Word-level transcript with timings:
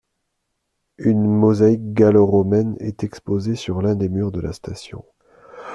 Une 0.97 1.27
mosaïque 1.27 1.93
gallo-romaine 1.93 2.75
est 2.79 3.03
exposée 3.03 3.55
sur 3.55 3.83
l'un 3.83 3.93
des 3.93 4.09
murs 4.09 4.31
de 4.31 4.39
la 4.39 4.51
station. 4.51 5.05